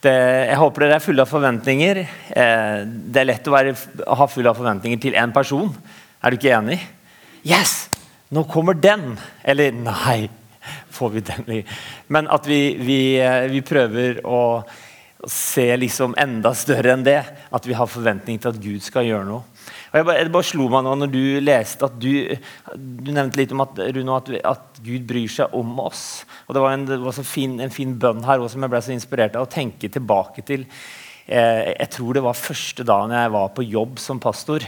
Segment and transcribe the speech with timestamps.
[0.00, 0.12] Det,
[0.48, 1.98] jeg håper dere er fulle av forventninger.
[2.32, 3.74] Eh, det er lett å være,
[4.08, 5.68] ha full av forventninger til én person.
[6.24, 6.78] Er du ikke enig?
[7.44, 7.90] Yes!
[8.32, 9.18] Nå kommer den!
[9.44, 10.30] Eller nei,
[10.96, 11.50] får vi den?
[12.08, 14.40] Men at vi, vi, eh, vi prøver å
[15.28, 17.20] se liksom enda større enn det.
[17.52, 19.44] At vi har forventning til at Gud skal gjøre noe.
[19.90, 22.12] Og jeg bare, det bare slo meg nå når du leste at du,
[22.78, 26.22] du nevnte litt om at, Rune, at, at, Gud bryr seg om oss.
[26.46, 28.82] Og Det var en, det var fin, en fin bønn her også, som jeg ble
[28.86, 30.68] så inspirert av å tenke tilbake til.
[31.26, 34.66] Eh, jeg tror det var første dagen jeg var på jobb som pastor.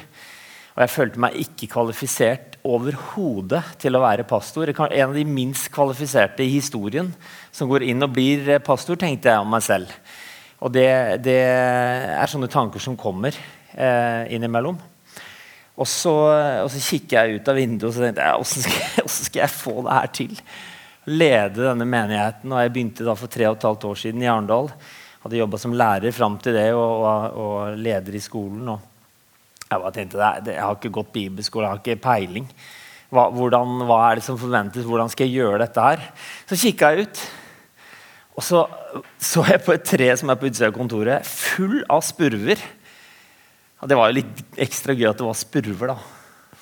[0.72, 4.70] Og jeg følte meg ikke kvalifisert overhodet til å være pastor.
[4.72, 7.12] En av de minst kvalifiserte i historien
[7.54, 9.92] som går inn og blir pastor, tenkte jeg om meg selv.
[10.62, 10.88] Og det,
[11.22, 14.78] det er sånne tanker som kommer eh, innimellom.
[15.82, 16.12] Og så,
[16.62, 19.42] og så, kikker jeg ut av vinduet og så tenkte jeg, hvordan skal, hvordan skal
[19.42, 20.42] jeg få det her til?
[21.10, 22.52] Lede denne menigheten.
[22.52, 24.70] og Jeg begynte da for tre og et halvt år siden i Arendal.
[25.24, 28.68] Hadde jobba som lærer fram til det og, og, og, leder i skolen.
[28.70, 32.46] og Jeg bare tenkte, jeg har ikke gått bibelskole, jeg har ikke peiling.
[33.12, 34.86] Hva, hvordan, hva er det som forventes?
[34.88, 36.06] Hvordan skal jeg gjøre dette her?
[36.48, 37.24] Så kikka jeg ut.
[38.38, 38.62] Og så
[39.22, 42.60] så jeg på et tre som er på utsida av kontoret, full av spurver.
[43.82, 45.90] Og det var jo litt ekstra gøy at det var spurver.
[45.90, 45.98] da.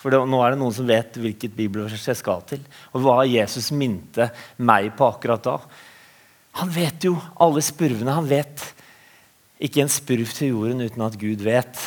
[0.01, 2.63] For det, nå er det noen som vet hvilket bibelvers jeg skal til.
[2.97, 5.59] Og hva Jesus minte meg på akkurat da.
[6.63, 8.17] Han vet jo alle spurvene.
[8.17, 8.65] Han vet
[9.61, 11.85] ikke en spurv til jorden uten at Gud vet.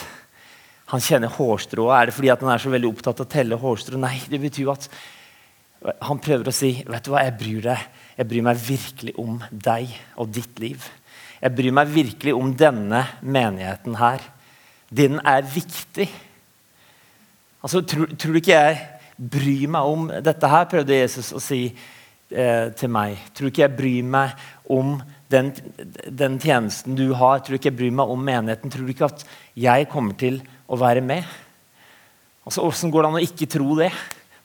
[0.93, 1.95] Han kjenner hårstrået.
[1.97, 3.97] Er det fordi han er så veldig opptatt av å telle hårstrå?
[3.97, 4.85] Nei, det betyr jo at
[6.05, 7.87] han prøver å si vet du hva, jeg bryr, deg.
[8.21, 9.89] jeg bryr meg virkelig om deg
[10.21, 10.85] og ditt liv.
[11.41, 14.21] Jeg bryr meg virkelig om denne menigheten her
[14.93, 16.07] den er viktig.
[17.63, 18.79] Altså, tror, du ikke jeg
[19.17, 23.21] bryr meg om dette her, prøvde Jesus å si eh, til meg.
[23.33, 24.33] Tror du ikke jeg bryr meg
[24.73, 24.97] om
[25.31, 25.53] den,
[26.09, 27.39] den, tjenesten du har?
[27.39, 28.73] Tror du ikke jeg bryr meg om menigheten?
[28.73, 29.23] Tror du ikke at
[29.59, 31.23] jeg kommer til å være med?
[32.43, 33.93] Altså, Åssen går det an å ikke tro det?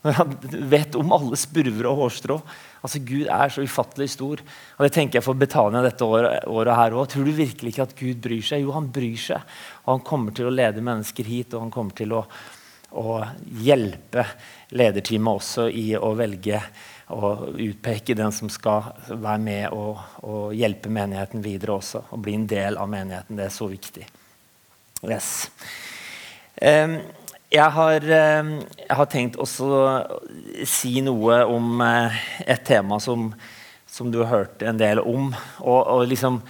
[0.04, 0.34] Når han
[0.70, 2.36] vet om alle spurver og hårstrå.
[2.86, 4.42] Altså, Gud er så ufattelig stor.
[4.76, 7.08] Og Det tenker jeg for Betania dette året, her òg.
[7.10, 8.62] Tror du virkelig ikke at Gud bryr seg?
[8.62, 9.56] Jo, han bryr seg.
[9.84, 12.22] Og han kommer til å lede mennesker hit, og han kommer til å,
[12.94, 13.18] å
[13.64, 14.26] hjelpe
[14.78, 16.62] lederteamet også i å velge
[17.08, 22.04] og utpeke den som skal være med og, og, hjelpe menigheten videre også.
[22.12, 23.38] Og bli en del av menigheten.
[23.38, 24.04] Det er så viktig.
[25.08, 25.48] Yes.
[26.60, 26.98] Um,
[27.48, 28.48] jeg har, eh,
[28.84, 33.30] jeg har, tenkt også å si noe om eh, et tema som,
[33.88, 35.30] som du har hørt en del om.
[35.64, 36.42] Og, og liksom,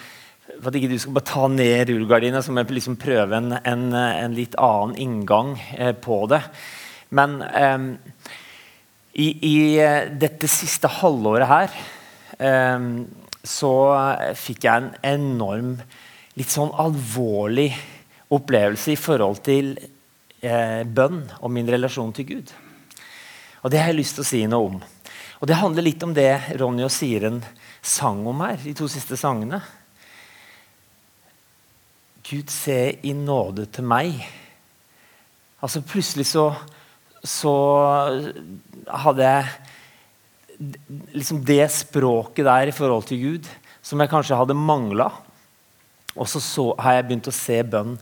[0.59, 3.53] For at ikke du skal bare ta ned rullegardina, så må jeg liksom prøve en,
[3.63, 6.41] en, en, litt annen inngang eh, på det.
[7.15, 7.87] Men um,
[9.15, 9.55] i, i,
[10.19, 11.77] dette siste halvåret her
[12.77, 13.07] um,
[13.41, 13.71] så
[14.37, 15.71] fikk jeg en enorm,
[16.37, 17.71] litt sånn alvorlig
[18.35, 19.73] opplevelse i forhold til
[20.43, 22.53] eh, bønn og min relasjon til Gud.
[23.63, 24.79] Og Det har jeg lyst til å si noe om.
[25.41, 27.43] Og Det handler litt om det Ronny og Siren
[27.83, 29.61] sang om her, de to siste sangene.
[32.29, 34.19] Gud, se i nåde til meg.
[35.63, 36.51] Altså Plutselig så,
[37.25, 37.55] så
[38.87, 39.47] hadde jeg
[41.15, 43.49] liksom det språket der i forhold til Gud
[43.83, 45.09] som jeg kanskje hadde mangla.
[46.19, 47.95] Og så, så har jeg begynt å se bønn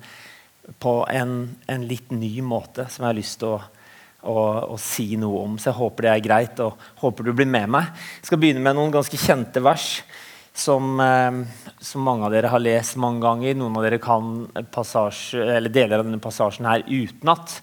[0.83, 3.59] på en, en, litt ny måte som jeg har lyst til å,
[4.27, 4.37] å,
[4.75, 5.59] å, si noe om.
[5.59, 7.91] Så jeg håper det er greit, og håper du blir med meg.
[8.21, 10.01] Jeg skal begynne med noen ganske kjente vers
[10.57, 11.43] som, eh,
[11.79, 13.59] som mange av dere har lest mange ganger.
[13.59, 17.61] Noen av dere kan passasje, deler av denne passasjen her utenat.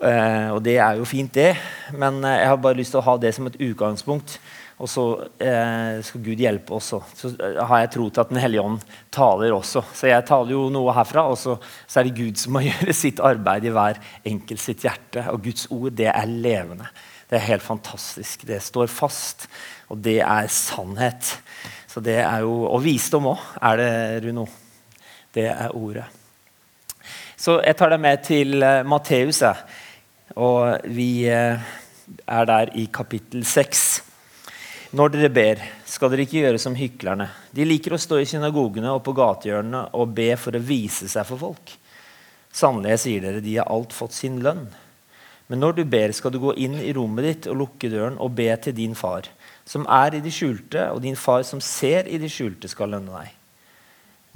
[0.00, 1.52] Eh, og det er jo fint, det,
[1.92, 4.38] men eh, jeg har bare lyst til å ha det som et utgangspunkt.
[4.82, 5.04] Og så
[5.38, 6.88] eh, skal Gud hjelpe oss.
[7.14, 8.80] Så har jeg tro til at Den hellige ånd
[9.14, 9.84] taler også.
[9.94, 11.54] Så jeg taler jo noe herfra, og så,
[11.86, 14.00] så, er det Gud som må gjøre sitt arbeid i hver
[14.32, 15.28] enkelt sitt hjerte.
[15.30, 16.90] Og Guds ord, det er levende.
[17.30, 18.42] Det er helt fantastisk.
[18.48, 19.46] Det står fast,
[19.88, 21.30] og det er sannhet.
[21.86, 23.92] Så det er jo, Og visdom òg, er det,
[24.26, 24.48] Runo.
[25.32, 26.10] Det er ordet.
[27.38, 29.40] Så jeg tar deg med til uh, Matteus,
[30.36, 31.70] og vi uh,
[32.26, 34.11] er der i kapittel 6.
[34.92, 37.30] Når dere ber, skal dere ikke gjøre som hyklerne.
[37.56, 41.24] De liker å stå i synagogene og på gatehjørnene og be for å vise seg
[41.24, 41.72] for folk.
[42.52, 44.66] Sannelig, sier dere, de har alt fått sin lønn.
[45.48, 48.36] Men når du ber, skal du gå inn i rommet ditt og lukke døren og
[48.36, 49.30] be til din far,
[49.64, 53.16] som er i det skjulte, og din far som ser i det skjulte, skal lønne
[53.16, 53.32] deg.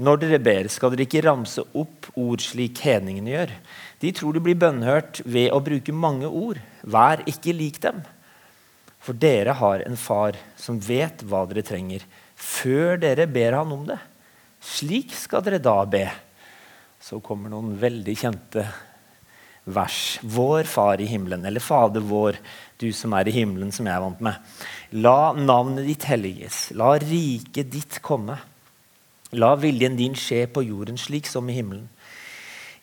[0.08, 3.56] Når dere ber, skal dere ikke ramse opp ord slik hedningene gjør.
[4.00, 6.64] De tror de blir bønnhørt ved å bruke mange ord.
[6.81, 8.00] Vær ikke lik dem.
[9.06, 12.03] For dere har en far som vet hva dere trenger,
[12.35, 14.00] før dere ber han om det.
[14.58, 16.08] Slik skal dere da be.
[16.99, 18.64] Så kommer noen veldig kjente
[19.67, 20.19] vers.
[20.23, 22.41] Vår Far i himmelen, eller Fader vår,
[22.82, 24.58] du som er i himmelen, som jeg er vant med.
[24.99, 26.70] La navnet ditt helliges.
[26.75, 28.41] La riket ditt komme.
[29.38, 31.87] La viljen din skje på jorden slik som i himmelen.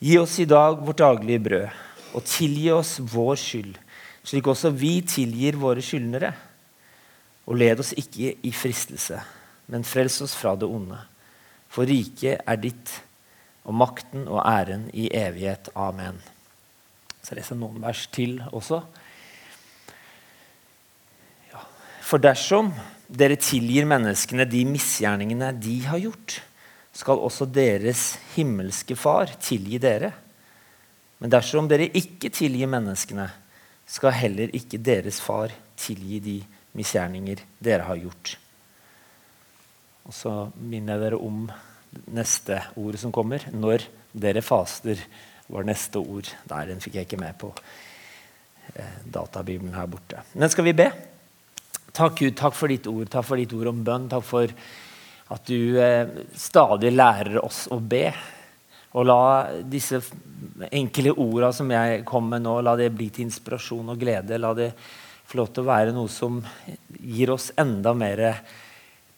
[0.04, 1.84] Gi oss i dag vårt daglige brød,
[2.14, 3.78] og tilgi oss vår skyld,
[4.24, 6.34] slik også vi tilgir våre skyldnere.
[7.44, 9.18] Og led oss ikke i fristelse,
[9.68, 11.00] men frels oss fra det onde.
[11.68, 12.92] For riket er ditt,
[13.64, 15.70] og makten og æren i evighet.
[15.76, 16.20] Amen.
[17.24, 18.82] Så jeg leser noen vers til også.
[21.52, 21.62] Ja.
[22.04, 22.74] For dersom
[23.08, 26.42] dere tilgir menneskene de misgjerningene de har gjort,
[26.94, 30.12] skal også deres himmelske Far tilgi dere.
[31.24, 33.30] Men dersom dere ikke tilgir menneskene,
[33.90, 36.38] skal heller ikke deres far tilgi de
[36.78, 38.38] misgjerninger dere har gjort.
[40.08, 41.46] Og så minner jeg dere om
[42.16, 43.46] neste ord som kommer.
[43.54, 45.00] Når dere faster,
[45.54, 46.30] var neste ord.
[46.50, 47.52] Der, den fikk jeg ikke med på
[48.74, 50.24] eh, databibelen her borte.
[50.34, 50.88] Men skal vi be?
[51.94, 53.10] Takk, Gud, takk for ditt ord.
[53.12, 54.08] Takk for ditt ord om bønn.
[54.12, 54.54] Takk for
[55.34, 56.10] at du eh,
[56.40, 58.08] stadig lærer oss å be.
[58.94, 59.24] Og la
[59.66, 60.00] disse
[60.70, 64.38] enkle orda som jeg kom med nå, la det bli til inspirasjon og glede.
[64.38, 64.70] La det
[65.26, 66.42] få lov til å være noe som
[67.00, 68.22] gir oss enda mer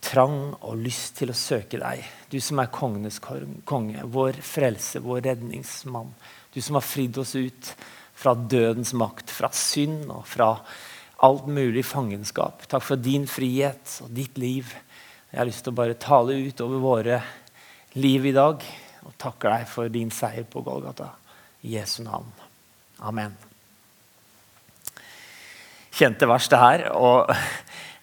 [0.06, 2.04] trang og lyst til å søke deg.
[2.32, 6.14] Du som er kongenes konge, vår frelse, vår redningsmann.
[6.54, 7.74] Du som har fridd oss ut
[8.16, 10.54] fra dødens makt, fra synd og fra
[11.26, 12.64] alt mulig fangenskap.
[12.72, 14.72] Takk for din frihet og ditt liv.
[15.34, 17.20] Jeg har lyst til å bare tale ut over våre
[18.00, 18.64] liv i dag
[19.06, 21.12] og takker deg for din seier på Golgata.
[21.66, 22.30] I Jesu navn.
[23.06, 23.34] Amen.
[25.96, 26.90] Kjente vers, det her.
[26.92, 27.32] og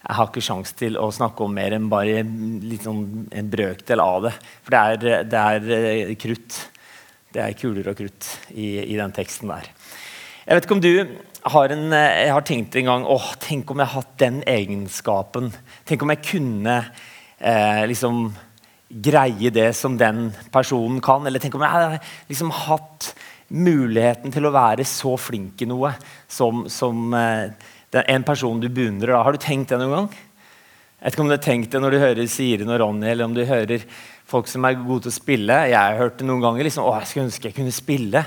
[0.03, 2.25] jeg har ikke sjans til å snakke om mer enn bare
[2.83, 4.33] sånn, en brøkdel av det.
[4.65, 6.57] For det er, det er, eh, krutt.
[7.33, 9.69] Det er kuler og krutt i, i, den teksten der.
[10.43, 10.91] Jeg vet ikke om du
[11.55, 14.43] har, en, eh, jeg har tenkt en gang åh, Tenk om jeg har hatt den
[14.43, 15.53] egenskapen.
[15.87, 16.75] Tenk om jeg kunne
[17.39, 18.35] eh, liksom
[18.93, 21.25] greie det som den personen kan.
[21.25, 23.13] Eller tenk om jeg hadde liksom hatt
[23.53, 25.93] muligheten til å være så flink i noe
[26.31, 27.53] som, som eh,
[28.01, 29.15] en person du beundrer.
[29.17, 30.09] Har du tenkt det noen gang?
[31.03, 33.27] Jeg vet ikke om du har tenkt det når du hører Siren og Ronny, eller
[33.27, 33.83] om du hører
[34.29, 35.57] folk som er gode til å spille.
[35.67, 36.63] Jeg har hørt det noen ganger.
[36.63, 38.23] liksom, å, jeg skulle ønske jeg kunne spille.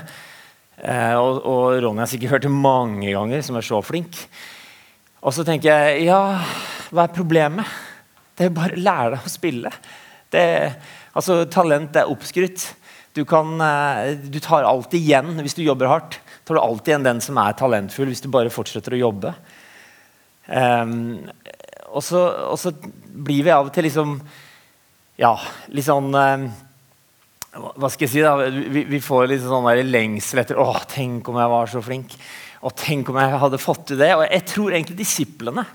[0.77, 4.21] Eh, og, og, Ronny har sikkert hørt det mange ganger, som er så flink.
[5.25, 6.21] Og så tenker jeg ja,
[6.93, 7.77] hva er problemet?
[8.37, 9.71] Det er bare å lære deg å spille.
[10.33, 10.43] Det,
[11.17, 12.65] altså, Talent er oppskrytt.
[13.17, 16.19] Du, kan, eh, du tar alltid igjen hvis du jobber hardt.
[16.45, 19.33] Tar du alltid igjen den som er talentfull, hvis du bare fortsetter å jobbe.
[20.47, 21.25] Um,
[21.89, 22.21] og, så,
[22.53, 24.13] og, så, blir vi av og til liksom
[25.19, 25.33] Ja,
[25.75, 26.45] litt sånn um,
[27.51, 28.21] Hva skal jeg si?
[28.23, 28.37] da?
[28.47, 32.15] Vi, vi får litt sånn lengsel etter Å, tenk om jeg var så flink.
[32.63, 34.13] Og tenk om jeg hadde fått til det.
[34.15, 35.65] Og jeg tror egentlig disiplene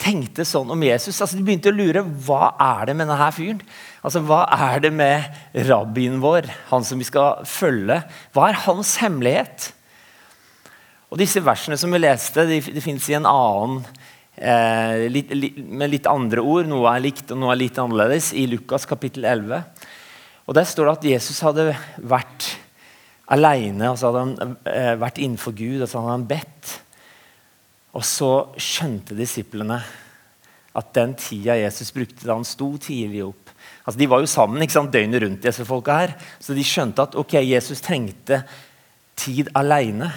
[0.00, 1.18] tenkte sånn om Jesus.
[1.20, 3.62] Altså, de begynte å lure hva er det med denne fyren.
[4.06, 8.02] Altså, Hva er det med rabbien vår, han som vi skal følge?
[8.36, 9.72] Hva er hans hemmelighet?
[11.10, 13.80] Og Disse versene som vi leste, de, de fins i en annen
[14.36, 16.68] eh, litt, litt, med litt andre ord.
[16.70, 18.32] Noe er likt, og noe er litt annerledes.
[18.36, 19.64] I Lukas kapittel 11.
[20.46, 22.52] Og Der står det at Jesus hadde vært
[23.32, 26.76] aleine, Altså hadde han eh, vært innenfor Gud, og så hadde han bedt.
[27.96, 29.80] Og så skjønte disiplene
[30.76, 33.46] at den tida Jesus brukte da han sto tidlig opp
[33.86, 37.04] altså De var jo sammen ikke sant, døgnet rundt, disse folka her, så de skjønte
[37.06, 38.40] at ok, Jesus trengte
[39.16, 40.08] tid aleine.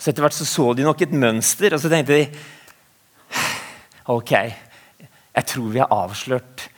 [0.00, 2.24] Så etter hvert så, så de nok et mønster, og så tenkte de
[4.08, 6.70] Ok, jeg tror vi har avslørt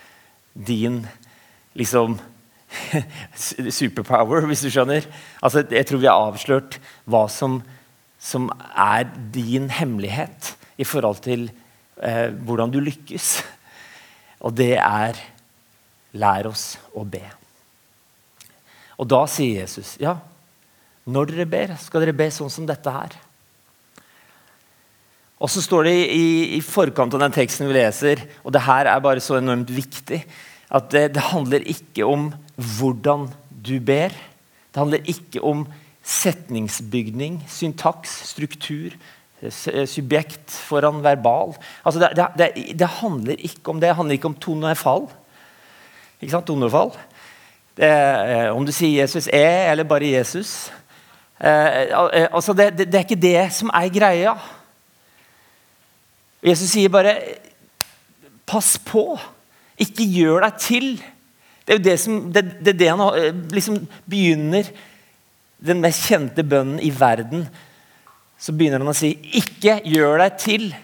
[0.55, 1.05] din
[1.79, 2.17] liksom
[3.79, 5.07] superpower, hvis du skjønner.
[5.39, 7.61] Altså, jeg tror vi har avslørt hva som,
[8.21, 11.49] som er din hemmelighet i forhold til
[12.05, 13.33] eh, hvordan du lykkes.
[14.45, 15.17] Og det er
[16.17, 17.23] lær oss å be.
[19.01, 20.19] Og da sier Jesus, ja,
[21.09, 23.17] når dere ber, skal dere be sånn som dette her.
[25.41, 26.25] Og så står det i,
[26.59, 30.21] i, forkant av den teksten vi leser, og det her er bare så enormt viktig,
[30.71, 32.29] at det, det handler ikke om
[32.77, 34.13] hvordan du ber.
[34.71, 35.65] Det handler ikke om
[36.03, 38.95] setningsbygning, syntaks, struktur,
[39.89, 41.55] subjekt foran verbal.
[41.85, 43.89] Altså det, det, det, handler ikke om det.
[43.89, 45.07] Det handler ikke om tonefall.
[46.21, 46.49] Ikke sant?
[46.49, 46.93] Tonefall.
[47.81, 50.71] Eh, om du sier Jesus er, eller bare Jesus.
[51.41, 54.35] Eh, eh, altså det, det, er ikke det som er greia.
[56.45, 57.17] Jesus sier bare
[58.51, 59.15] Pass på!
[59.81, 60.87] Ikke gjør deg til.
[61.65, 63.79] Det er jo det som det, det, han eh, liksom
[64.11, 64.69] begynner
[65.61, 67.45] Den mest kjente bønnen i verden.
[68.41, 70.75] Så begynner han å si, 'Ikke gjør deg til',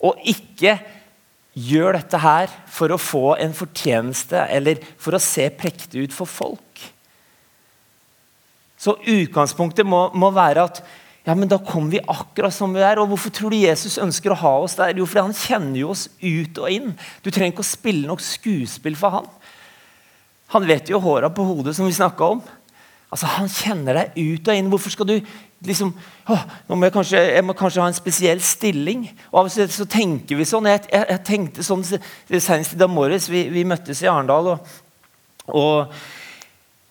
[0.00, 0.78] og ikke
[1.58, 6.26] gjør dette her for å få en fortjeneste eller for å se prektig ut for
[6.26, 6.82] folk.
[8.78, 10.82] Så utgangspunktet må, må være at
[11.26, 13.00] ja, men da kommer vi akkurat som vi er.
[13.02, 14.94] Og hvorfor tror du Jesus ønsker å ha oss der?
[14.96, 16.94] Jo, fordi han kjenner jo oss ut og inn.
[17.20, 19.26] Du trenger ikke å spille nok skuespill for han.
[20.54, 22.40] Han vet jo håra på hodet, som vi snakka om.
[23.08, 24.70] Altså, Han kjenner deg ut og inn.
[24.72, 25.16] Hvorfor skal du
[25.66, 25.90] liksom
[26.28, 26.36] å,
[26.68, 29.08] nå må jeg, kanskje, jeg må kanskje ha en spesiell stilling.
[29.32, 30.68] Og Av og til så tenker vi sånn.
[30.70, 34.54] Jeg, jeg, jeg tenkte sånn Senest i dag morges, vi, vi, møttes i Arendal.
[34.54, 34.78] og,
[35.48, 35.98] og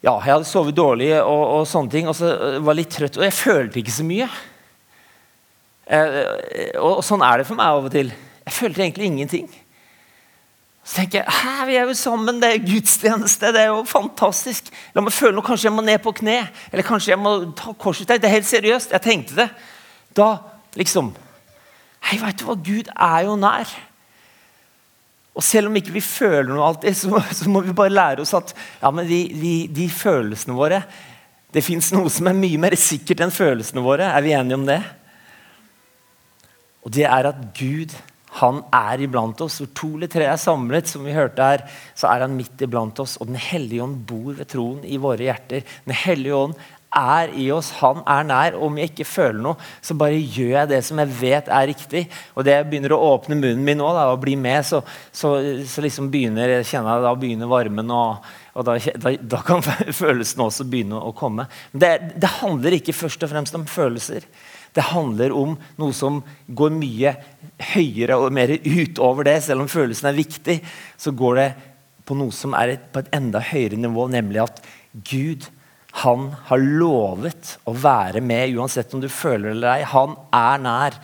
[0.06, 3.18] ja, jeg hadde sovet dårlig og, og, sånne ting, og så øh, var litt trøtt.
[3.18, 4.28] Og jeg følte ikke så mye.
[5.88, 6.20] Eh,
[6.78, 8.12] og, og, sånn er det for meg av og til.
[8.46, 9.50] Jeg følte egentlig ingenting.
[10.88, 14.70] Så tenker jeg Hæ, vi er jo sammen, det er gudstjeneste, det er jo fantastisk.
[14.96, 16.40] La meg føle noe, Kanskje jeg må ned på kne,
[16.72, 18.96] eller kanskje jeg må ta korset Det er helt seriøst.
[18.96, 19.50] Jeg tenkte det.
[20.16, 20.38] Da
[20.80, 21.12] liksom
[22.08, 22.56] Hei, veit du hva?
[22.56, 23.68] Gud er jo nær.
[25.38, 28.32] Og selv om ikke vi føler noe alltid, så, så må vi bare lære oss
[28.38, 30.80] at ja, men de, de, de følelsene våre
[31.54, 34.08] Det fins noe som er mye mer sikkert enn følelsene våre.
[34.08, 34.80] Er vi enige om det?
[36.88, 37.92] Og det er at Gud
[38.40, 39.60] han er iblant oss.
[39.62, 41.66] Hvor to eller tre er samlet, som vi hørte her,
[41.98, 43.18] så er han midt iblant oss.
[43.22, 45.66] Og Den hellige ånd bor ved troen i våre hjerter.
[45.88, 46.58] Den hellige ånd
[46.98, 47.72] er i oss.
[47.82, 48.58] Han er nær.
[48.58, 51.70] Og Om jeg ikke føler noe, så bare gjør jeg det som jeg vet er
[51.70, 52.04] riktig.
[52.36, 55.38] Og det jeg begynner å åpne munnen min nå da, og bli med, så, så,
[55.68, 57.94] så liksom begynner, kjenner jeg da begynner varmen.
[57.94, 58.28] og,
[58.58, 59.66] og da, da, da, kan
[60.02, 61.48] følelsene også begynne å komme.
[61.74, 64.26] Men det, det handler ikke først og fremst om følelser.
[64.78, 67.16] Det handler om noe som går mye
[67.74, 69.40] høyere og mer utover det.
[69.48, 70.60] Selv om følelsen er viktig,
[71.02, 71.48] så går det
[72.08, 74.62] på noe som er på et enda høyere nivå, nemlig at
[74.94, 75.50] Gud
[76.04, 79.88] han har lovet å være med uansett om du føler det eller ei.
[79.90, 80.98] Han er nær,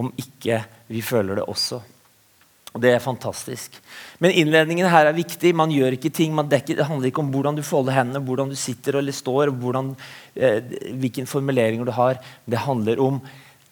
[0.00, 1.82] om ikke vi føler det også.
[2.74, 3.76] Og Det er fantastisk.
[4.18, 5.54] Men innledningen her er viktig.
[5.54, 8.56] Man gjør ikke ting, dekker, Det handler ikke om hvordan du folder hendene, hvordan du
[8.56, 9.96] sitter eller står, hvordan,
[10.34, 10.60] eh,
[10.98, 12.18] hvilke formuleringer du har.
[12.44, 13.20] Det handler om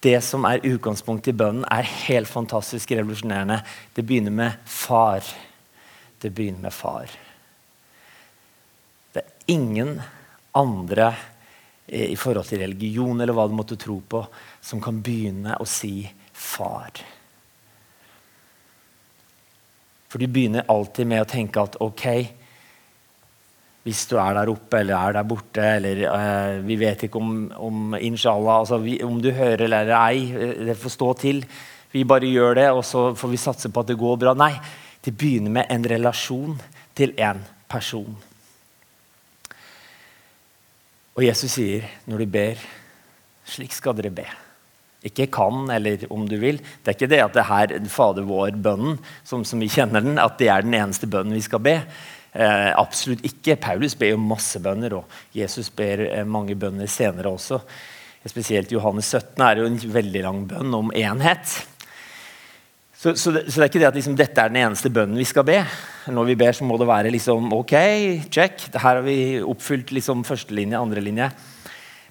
[0.02, 3.62] det som er utgangspunktet i bønnen, er helt fantastisk revolusjonerende.
[3.94, 5.22] Det begynner med far.
[6.22, 7.10] Det begynner med far
[9.12, 10.00] Det er ingen
[10.54, 11.14] andre
[11.88, 14.22] eh, i forhold til religion eller hva du måtte tro på,
[14.60, 17.11] som kan begynne å si 'far'.
[20.12, 22.02] For du begynner alltid med å tenke at ok,
[23.82, 27.30] hvis du er der oppe eller er der borte eller uh, Vi vet ikke om,
[27.56, 30.26] om inshallah, altså vi, om du hører eller ei.
[30.36, 31.40] Eh, det får stå til.
[31.96, 34.36] Vi bare gjør det, og så får vi satse på at det går bra.
[34.36, 34.52] Nei,
[35.02, 36.60] det begynner med en relasjon
[36.94, 37.40] til en
[37.72, 38.12] person.
[41.16, 42.62] Og Jesus sier, når du ber,
[43.48, 44.28] slik skal dere be.
[45.02, 46.60] Ikke kan, eller om du vil.
[46.62, 50.36] Det er ikke det at det her Fader vår-bønnen, som, som, vi kjenner den, at
[50.38, 51.80] det er den eneste bønnen vi skal be.
[52.32, 53.58] Eh, absolutt ikke.
[53.60, 57.58] Paulus ber jo masse bønner, og Jesus ber eh, mange bønner senere også.
[58.30, 61.58] Spesielt Johannes 17 er jo en veldig lang bønn om enhet.
[62.94, 65.18] Så, så, det, så, det, er ikke det at liksom, dette er den eneste bønnen
[65.18, 65.58] vi skal be.
[66.14, 67.74] Når vi ber, så må det være liksom, ok,
[68.30, 68.68] check.
[68.70, 71.32] Her har vi oppfylt liksom, førstelinje, andrelinje.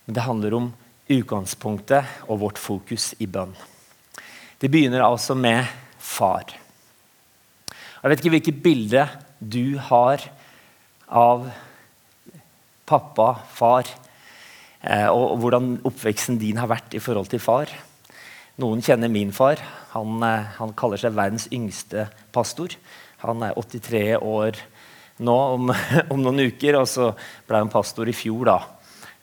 [0.03, 0.67] Men det handler om
[1.10, 3.55] utgangspunktet og vårt fokus i bønn.
[4.62, 5.65] Det begynner altså med
[5.98, 6.46] far.
[8.01, 9.05] Jeg vet ikke hvilket bilde
[9.41, 10.24] du har
[11.10, 11.48] av
[12.89, 13.89] pappa, far,
[14.81, 17.72] eh, og hvordan oppveksten din har vært i forhold til far.
[18.62, 19.62] Noen kjenner min far.
[19.93, 22.75] Han, eh, han, kaller seg verdens yngste pastor.
[23.25, 24.60] Han er 83 år
[25.22, 25.72] nå om,
[26.13, 27.12] om noen uker, og så
[27.48, 28.46] ble han pastor i fjor.
[28.50, 28.60] Da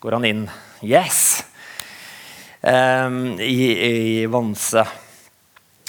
[0.00, 0.48] går han inn.
[0.82, 1.47] Yes!
[2.62, 4.82] Um, I i Vanse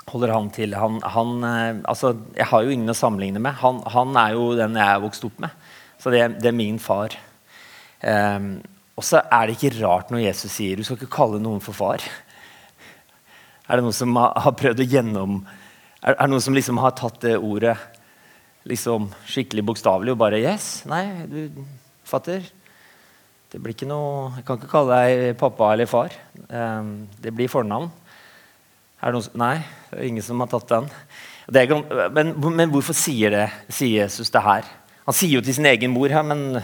[0.09, 0.73] holder han til.
[0.77, 3.57] Han, han, eh, altså, jeg har jo ingen å sammenligne med.
[3.61, 5.69] Han, han, er jo den jeg er vokst opp med.
[6.01, 7.13] Så det, det er min far.
[8.01, 8.57] Um,
[8.99, 11.77] og så er det ikke rart når Jesus sier du skal ikke kalle noen for
[11.77, 12.03] far.
[13.69, 15.41] Er det noen som har prøvd å gjennom
[15.99, 17.75] Er, det noen som liksom har tatt det ordet
[18.69, 21.65] liksom skikkelig bokstavelig og bare Yes, nei, du
[22.07, 22.47] fatter.
[23.49, 26.13] Det blir ikke noe Jeg kan ikke kalle deg pappa eller far.
[26.49, 27.89] Um, det blir fornavn.
[28.99, 29.55] Er det noen nei,
[29.89, 30.89] det er ingen som har tatt den.
[31.49, 31.73] Er,
[32.13, 34.67] men, men, hvorfor sier, det, sier Jesus det her?
[35.07, 36.59] Han sier jo til sin egen mor her, men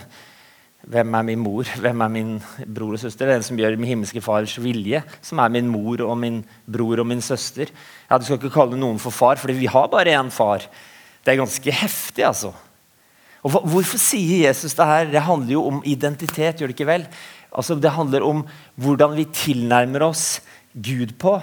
[0.86, 1.66] hvem er min mor?
[1.86, 3.26] Hvem er min bror og søster?
[3.26, 6.44] Det er den som gjør min himmelske fars vilje, som er min mor og min
[6.70, 7.72] bror og min søster.
[8.06, 10.68] Ja, Du skal ikke kalle noen for far, for vi har bare én far.
[11.26, 12.54] Det er ganske heftig, altså.
[13.46, 15.12] Og Hvorfor sier Jesus det her?
[15.12, 16.60] Det handler jo om identitet.
[16.60, 17.06] gjør Det ikke vel?
[17.54, 18.42] Altså, det handler om
[18.76, 20.42] hvordan vi tilnærmer oss
[20.74, 21.38] Gud på.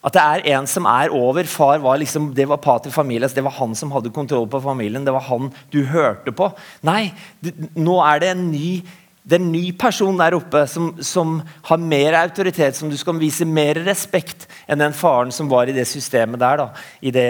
[0.00, 1.44] At det er en som er over.
[1.44, 5.04] Far var liksom, det var pater familias, det var han som hadde kontroll på familien.
[5.04, 6.48] Det var han du hørte på.
[6.88, 7.12] Nei,
[7.44, 8.80] det, nå er det en ny,
[9.20, 11.36] det er en ny person der oppe som, som,
[11.68, 15.76] har mer autoritet, som du skal vise mer respekt enn den faren som var i
[15.76, 16.64] det systemet der.
[16.64, 16.70] da,
[17.04, 17.28] I det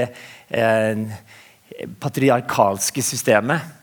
[0.55, 1.05] eh,
[1.99, 3.80] patriarkalske systemet.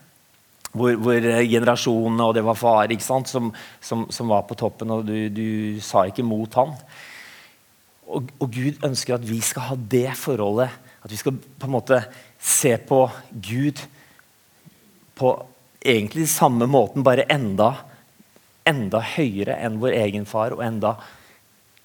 [0.72, 5.06] Hvor, hvor, generasjonene og det var far sant, som, som, som, var på toppen, og
[5.08, 6.74] du, du sa ikke mot han.
[8.08, 10.72] Og, og, Gud ønsker at vi skal ha det forholdet.
[11.04, 12.02] At vi skal på en måte
[12.38, 13.80] se på Gud
[15.18, 15.34] på
[15.84, 17.72] egentlig samme måten, bare enda,
[18.66, 20.94] enda høyere enn vår egen far, og enda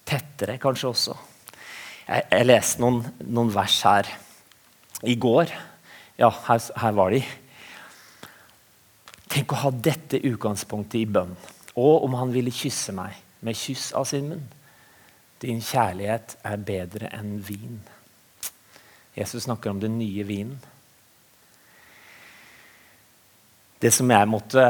[0.07, 1.15] tettere kanskje også.
[2.03, 4.09] Jeg, jeg leste noen, noen, vers her
[5.07, 5.53] i går.
[6.19, 7.23] Ja, her, her var de.
[9.33, 11.33] Tenk å ha dette utgangspunktet i bønn.
[11.73, 14.45] Og om han ville kysse meg med kyss av sin munn.
[15.41, 17.81] Din kjærlighet er bedre enn vin.
[19.17, 20.59] Jesus snakker om den nye vinen.
[23.81, 24.69] Det som jeg måtte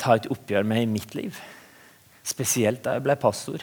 [0.00, 1.38] ta et oppgjør med i mitt liv,
[2.26, 3.62] spesielt da jeg ble pastor,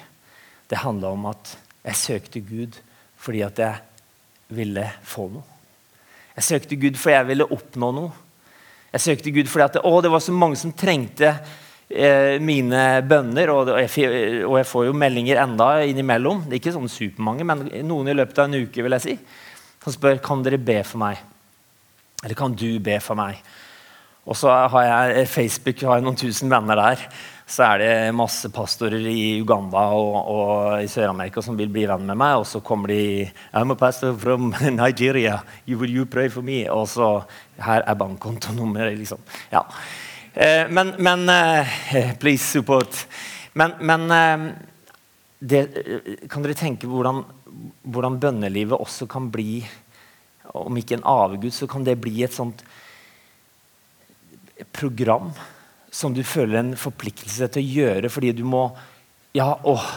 [0.67, 2.79] det handla om at jeg søkte Gud
[3.21, 5.45] fordi at jeg ville få noe.
[6.37, 8.26] Jeg søkte Gud fordi jeg ville oppnå noe.
[8.97, 11.35] Jeg søkte Gud fordi at, å, det var så mange som trengte
[11.87, 16.41] Eh, mine bønner, og jeg, og jeg, får jo meldinger enda innimellom.
[16.43, 18.83] Det er ikke sånn supermange, men noen i løpet av en uke.
[18.83, 19.15] vil jeg si,
[19.85, 21.21] Han spør kan dere be for meg.
[22.25, 23.39] Eller kan du be for meg?
[24.27, 27.07] Og så har jeg Facebook, har jeg noen tusen venner der.
[27.47, 32.03] Så er det masse pastorer i Uganda og, og i Sør-Amerika som vil bli venn
[32.03, 32.41] med meg.
[32.41, 33.23] Og så kommer de
[33.55, 35.39] I'm a pastor from Nigeria.
[35.63, 36.65] You, will you pray for me?
[36.67, 37.23] Og så
[37.63, 39.23] Her er bankkontonummeret, liksom.
[39.49, 39.63] Ja.
[40.33, 43.07] Eh, men, men eh, Please support.
[43.55, 44.47] Men, men eh,
[45.39, 45.65] det,
[46.27, 47.23] kan dere tenke hvordan,
[47.87, 49.61] hvordan bønnelivet også kan bli
[50.57, 52.63] Om ikke en avgud, så kan det bli et sånt
[54.73, 55.31] program
[55.91, 58.69] som du føler en forpliktelse til å gjøre fordi du må
[59.35, 59.89] ja, åh,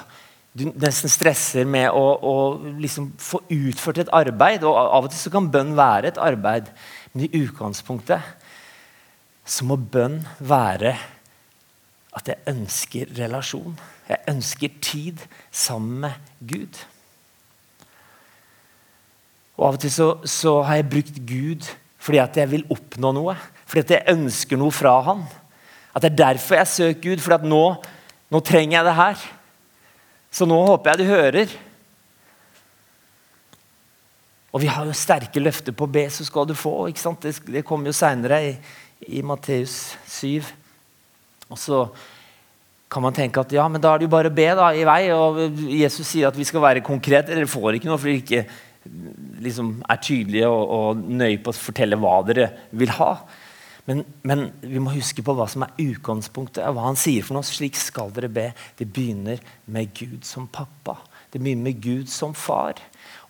[0.53, 2.35] Du nesten stresser med å, å
[2.83, 4.65] liksom få utført et arbeid.
[4.67, 6.67] og Av og til så kan bønn være et arbeid,
[7.13, 8.19] men i utgangspunktet
[9.47, 10.97] så må bønn være
[12.19, 13.79] at jeg ønsker relasjon.
[14.11, 15.23] Jeg ønsker tid
[15.55, 16.81] sammen med Gud.
[19.55, 23.13] Og Av og til så, så har jeg brukt Gud fordi at jeg vil oppnå
[23.13, 23.35] noe.
[23.69, 25.27] Fordi at jeg ønsker noe fra Han.
[25.95, 27.25] At det er derfor jeg søker Gud.
[27.25, 27.65] for nå,
[28.31, 29.27] nå trenger jeg det her.
[30.31, 31.57] Så nå håper jeg du hører.
[34.51, 36.89] Og vi har jo sterke løfter på B, så skal du få.
[36.91, 37.23] ikke sant?
[37.23, 38.55] Det, det kommer jo seinere i,
[39.19, 40.43] i Matteus 7.
[41.51, 41.85] Og så
[42.91, 44.87] kan man tenke at ja, men da er det jo bare å be da, i
[44.87, 45.03] vei.
[45.15, 45.39] og
[45.71, 47.35] Jesus sier at vi skal være konkrete.
[47.35, 48.67] Dere får ikke noe fordi dere ikke
[49.47, 53.13] liksom, er tydelige og, og nøye på å fortelle hva dere vil ha.
[53.91, 56.63] Men, men, vi må huske på hva som er utgangspunktet.
[56.63, 57.47] Hva han sier for noe.
[57.47, 58.51] Slik skal dere be.
[58.79, 61.01] Det begynner med Gud som pappa.
[61.33, 62.79] Det begynner med Gud som far.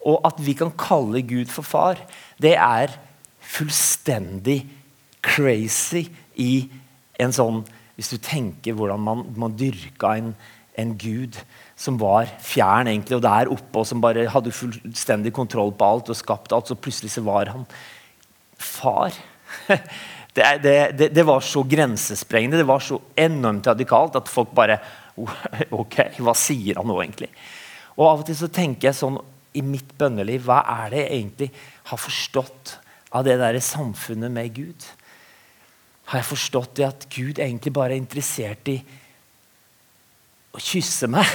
[0.05, 2.01] Og at vi kan kalle Gud for far,
[2.41, 2.93] det er
[3.41, 4.63] fullstendig
[5.25, 6.07] crazy
[6.41, 6.55] i
[7.21, 7.65] en sånn
[8.01, 10.31] Hvis du tenker hvordan man, man dyrka en,
[10.81, 11.37] en gud
[11.77, 16.09] som var fjern egentlig, og der oppe, og som bare hadde fullstendig kontroll på alt
[16.09, 17.67] og skapt alt, så plutselig så var han
[18.57, 19.13] far.
[20.35, 24.79] Det, det, det, var så grensesprengende, det var så enormt radikalt at folk bare
[25.81, 27.33] Ok, hva sier han nå egentlig?
[27.99, 29.19] Og Av og til så tenker jeg sånn
[29.59, 31.51] i mitt bønneliv Hva er det jeg egentlig
[31.91, 32.77] har forstått
[33.11, 34.87] av det der samfunnet med Gud?
[36.11, 38.81] har jeg forstått det at Gud egentlig bare er interessert i
[40.51, 41.27] å kysse meg.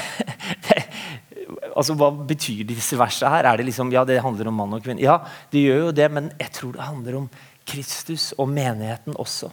[1.77, 3.47] altså, Hva betyr disse versene her?
[3.47, 5.03] Er det liksom, ja, det handler om mann og kvinne.
[5.03, 5.21] Ja,
[5.53, 7.29] det gjør jo det, men jeg tror det handler om
[7.65, 9.49] Kristus og menigheten også.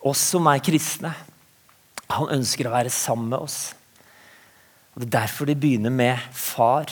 [0.00, 1.12] Oss som er kristne.
[2.10, 3.58] Han ønsker å være sammen med oss.
[4.94, 6.90] Og Det er derfor de begynner med far,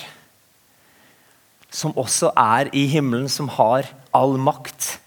[1.70, 4.98] som også er i himmelen, som har all makt.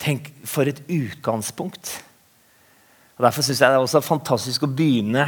[0.00, 1.98] Tenk for et utgangspunkt.
[3.18, 5.26] Og Derfor syns jeg det er også fantastisk å begynne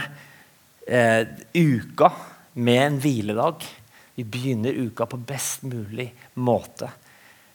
[0.88, 2.10] eh, uka
[2.54, 3.66] med en hviledag.
[4.14, 6.88] Vi begynner uka på best mulig måte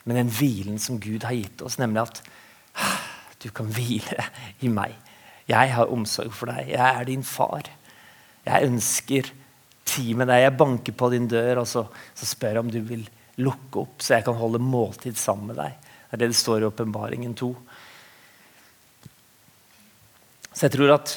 [0.10, 2.24] med den hvilen som Gud har gitt oss, nemlig at
[3.44, 4.26] du kan hvile
[4.66, 4.96] i meg.
[5.50, 6.72] Jeg har omsorg for deg.
[6.74, 7.70] Jeg er din far.
[8.46, 9.30] Jeg ønsker
[9.90, 10.44] tid med deg.
[10.44, 11.86] Jeg banker på din dør og så,
[12.18, 13.06] så spør jeg om du vil
[13.40, 15.78] lukke opp, så jeg kan holde måltid sammen med deg.
[16.10, 17.50] Det er det det står i Åpenbaringen 2.
[20.50, 21.16] Så jeg tror at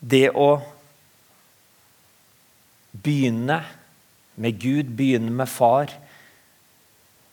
[0.00, 0.48] det å
[3.02, 3.58] begynne
[4.40, 5.92] med Gud, begynne med Far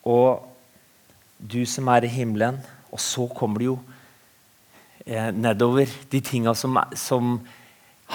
[0.08, 0.46] og
[1.40, 2.60] du som er i himmelen,
[2.92, 3.78] og så kommer det jo
[5.06, 7.38] eh, nedover de tinga som, som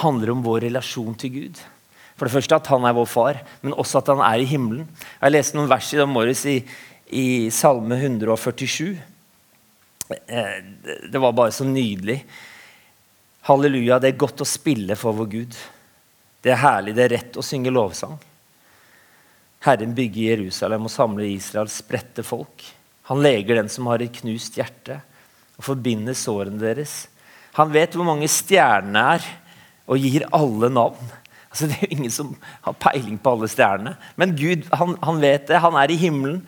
[0.01, 1.61] handler om vår relasjon til Gud.
[2.15, 4.87] For det første at han er vår far, men også at han er i himmelen.
[5.19, 6.59] Jeg leste noen vers i dag morges i,
[7.11, 8.93] i Salme 147.
[10.11, 10.59] Eh,
[11.11, 12.21] det var bare så nydelig.
[13.45, 15.57] Halleluja, det er godt å spille for vår Gud.
[16.45, 18.15] Det er herlig, det er rett å synge lovsang.
[19.65, 22.63] Herren bygger Jerusalem og samler Israels spredte folk.
[23.09, 24.99] Han leger den som har et knust hjerte,
[25.57, 27.05] og forbinder sårene deres.
[27.55, 29.25] Han vet hvor mange stjernene er,
[29.85, 31.11] og gir alle navn.
[31.49, 32.33] Altså, det er jo ingen som
[32.65, 33.93] har peiling på alle stjernene.
[34.19, 35.61] Men Gud han, han vet det.
[35.63, 36.41] Han er i himmelen.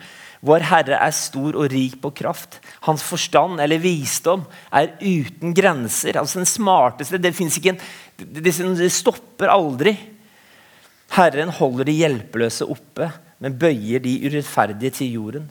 [0.45, 2.60] Vår Herre er stor og rik på kraft.
[2.86, 6.19] Hans forstand eller visdom er uten grenser.
[6.19, 7.80] Altså den smarteste, Det, ikke en,
[8.17, 9.95] det, det stopper aldri.
[11.15, 15.48] Herren holder de hjelpeløse oppe, men bøyer de urettferdige til jorden.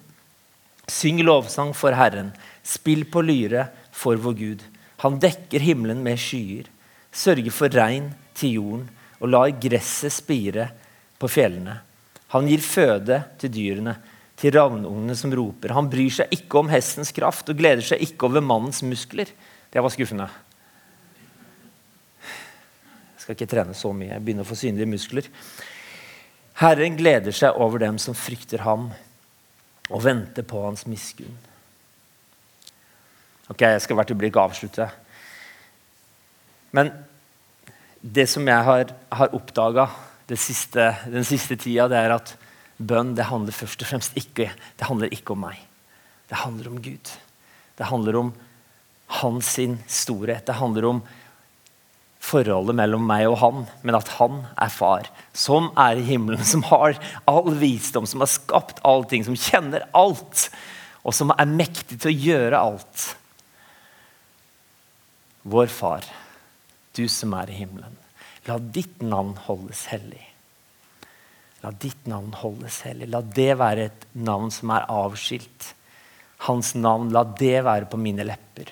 [0.90, 4.64] Syng lovsang for Herren, spill på lyre for vår Gud.
[5.02, 6.68] Han dekker himmelen med skyer,
[7.10, 8.86] sørger for regn til jorden
[9.20, 10.68] og lar gresset spire
[11.18, 11.80] på fjellene.
[12.34, 13.96] Han gir føde til dyrene
[14.36, 15.72] til ravnungene som roper.
[15.72, 19.30] Han bryr seg ikke om hestens kraft og gleder seg ikke over mannens muskler.
[19.72, 20.28] Det var skuffende.
[23.26, 24.12] Skal ikke trene så mye.
[24.12, 25.26] Jeg begynner å få synlige muskler.
[26.60, 28.92] Herren gleder seg over dem som frykter ham,
[29.90, 31.34] og venter på hans miskunn.
[33.50, 34.86] Ok, Jeg skal hvert øyeblikk avslutte.
[36.70, 36.92] Men
[37.98, 39.88] det som jeg har, har oppdaga
[40.30, 42.36] den siste tida, det er at
[42.78, 45.58] Bønn det handler først og fremst ikke, det handler ikke om meg.
[46.30, 47.10] Det handler om Gud.
[47.74, 48.34] Det handler om
[49.22, 49.56] hans
[49.90, 50.46] storhet.
[50.46, 51.00] Det handler om
[52.26, 56.64] forholdet mellom meg og han, men at han er far, som er i himmelen, som
[56.70, 56.98] har
[57.30, 60.48] all visdom, som har skapt allting, som kjenner alt,
[61.06, 63.04] og som er mektig til å gjøre alt.
[65.46, 66.06] Vår far,
[66.98, 67.94] du som er i himmelen,
[68.48, 70.24] la ditt navn holdes hellig.
[71.62, 73.08] La ditt navn holdes hellig.
[73.10, 75.72] La det være et navn som er avskilt.
[76.46, 78.70] Hans navn, la det være på mine lepper.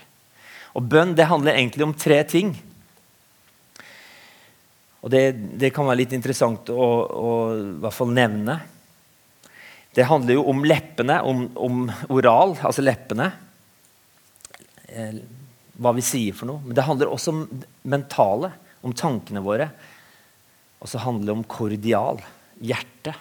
[0.79, 2.53] Og Bønn det handler egentlig om tre ting.
[5.05, 5.25] Og Det,
[5.61, 8.57] det kan være litt interessant å, å, i hvert fall nevne.
[9.95, 13.29] Det handler jo om leppene, om, om oral, altså leppene.
[14.89, 15.19] Eh,
[15.77, 16.65] hva vi sier for noe.
[16.65, 17.45] Men det handler også om
[17.93, 19.69] mentale, om tankene våre.
[20.81, 22.25] Og så handler det om kordial
[22.65, 23.15] hjerte.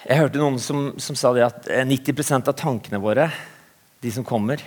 [0.00, 3.28] Jeg hørte noen som, som sa det at 90 eh, av tankene våre,
[4.00, 4.62] de som kommer,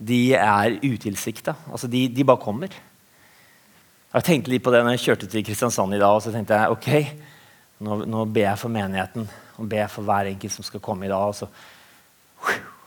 [0.00, 1.56] de er utilsikta.
[1.68, 2.72] Altså de, de, bare kommer.
[4.10, 6.16] Jeg tenkte litt på det når jeg kjørte til Kristiansand i dag.
[6.16, 7.28] og så tenkte jeg, ok,
[7.80, 9.24] Nå, nå ber jeg for menigheten
[9.56, 11.30] og ber jeg for hver enkelt som skal komme i dag.
[11.30, 11.46] og så,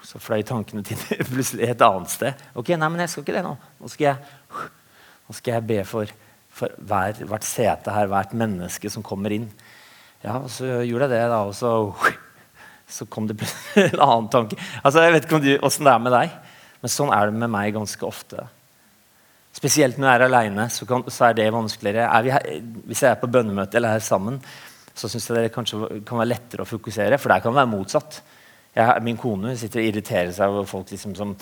[0.06, 1.00] så fløy tankene til
[1.32, 2.44] plutselig et annet sted.
[2.54, 3.56] Ok, nei, men jeg skal ikke det nå.
[3.82, 4.68] Nå skal jeg,
[5.26, 6.14] nå skal jeg be for
[6.54, 9.48] for hver, hvert sete her, hvert menneske som kommer inn.
[10.24, 11.72] Ja, og Så gjorde jeg det, da, og så,
[12.88, 13.40] så kom det
[13.88, 14.60] en annen tanke.
[14.84, 16.36] Altså, Jeg vet ikke åssen det er med deg,
[16.84, 18.46] men sånn er det med meg ganske ofte.
[19.54, 22.08] Spesielt når jeg er aleine, så, så, er det vanskeligere.
[22.10, 24.40] Er her, hvis jeg er på bønnemøte eller her sammen,
[24.94, 27.72] så syns jeg det kanskje kan være lettere å fokusere, for der kan det være
[27.74, 28.22] motsatt.
[28.74, 31.36] Jeg, min kone sitter og irriterer seg over folk liksom, som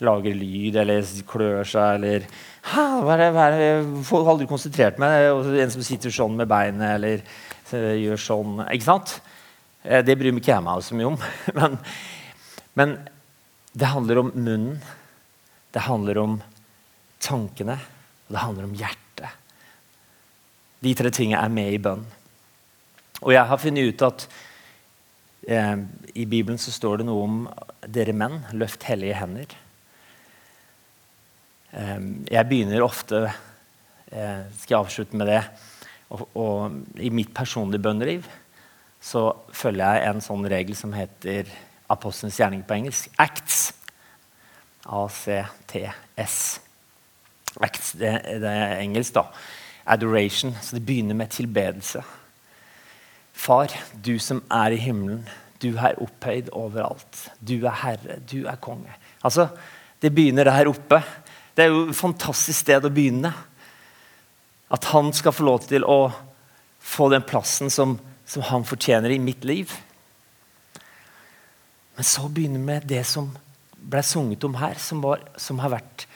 [0.00, 1.98] lager lyd eller klør seg.
[1.98, 2.24] eller
[3.04, 5.26] hva er det, hva er aldri konsentrert meg.
[5.60, 7.20] En som sitter sånn med beinet eller
[8.00, 8.62] gjør sånn.
[8.72, 9.18] Ikke sant?
[9.84, 11.20] Eh, det bryr ikke jeg meg så mye om.
[11.60, 11.76] Men,
[12.78, 12.92] men
[13.74, 14.76] det handler om munnen,
[15.74, 16.36] det handler om
[17.20, 17.76] tankene,
[18.26, 19.36] og det handler om hjertet.
[20.80, 22.04] De tre tingene er med i bønn.
[23.20, 24.24] Og jeg har funnet ut at
[25.48, 25.82] eh,
[26.16, 27.40] i Bibelen så står det noe om
[27.84, 29.56] dere menn, løft hellige hender.
[31.76, 31.98] Eh,
[32.32, 35.42] jeg begynner ofte eh, Skal jeg avslutte med det?
[36.10, 38.24] Og, og, I mitt personlige bønneliv
[39.00, 41.48] så følger jeg en sånn regel som heter
[41.90, 43.12] apostelens gjerning på engelsk.
[43.20, 43.70] Acts.
[44.90, 46.69] A-C-T-S.
[47.58, 49.26] Acts, det, det, er engelsk, da.
[49.90, 50.54] Adoration.
[50.62, 52.02] Så det begynner med tilbedelse.
[53.32, 53.72] Far,
[54.04, 55.24] du som er i himmelen,
[55.60, 57.26] du er opphøyd overalt.
[57.40, 58.92] Du er herre, du er konge.
[59.24, 59.48] Altså,
[60.00, 61.02] Det begynner der oppe.
[61.56, 63.34] Det er jo et fantastisk sted å begynne.
[64.72, 66.08] At han skal få lov til å
[66.80, 69.74] få den plassen som, som han fortjener i mitt liv.
[71.96, 73.28] Men så begynner vi med det som
[73.76, 76.06] ble sunget om her, som, var, som har vært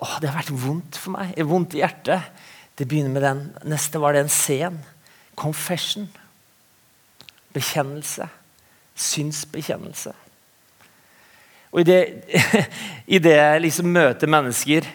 [0.00, 1.36] å, Det har vært vondt for meg.
[1.46, 2.32] Vondt i hjertet.
[2.74, 3.42] Det begynner med den.
[3.70, 4.80] Neste var det en scen.
[5.38, 6.08] Confession.
[7.54, 8.28] Bekjennelse.
[8.94, 10.14] Synsbekjennelse.
[11.74, 12.00] Og i det,
[13.16, 14.86] i det liksom møter mennesker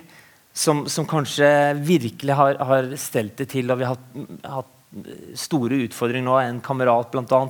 [0.55, 1.47] som, som kanskje
[1.83, 3.99] virkelig har, har, stelt det til, og vi har
[4.47, 4.75] hatt,
[5.37, 7.41] store utfordringer nå, en kamerat bl.a.